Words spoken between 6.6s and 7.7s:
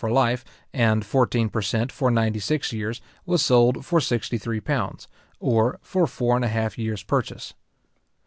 years purchase.